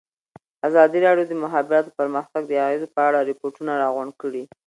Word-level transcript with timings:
ازادي 0.67 0.99
راډیو 1.05 1.25
د 1.27 1.29
د 1.37 1.41
مخابراتو 1.43 1.95
پرمختګ 1.99 2.41
د 2.47 2.51
اغېزو 2.65 2.87
په 2.95 3.01
اړه 3.07 3.19
ریپوټونه 3.29 3.71
راغونډ 3.83 4.11
کړي. 4.21 4.43